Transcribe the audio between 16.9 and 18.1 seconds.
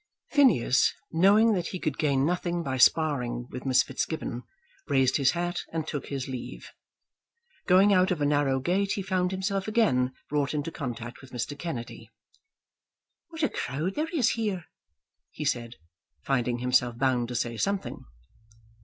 bound to say something.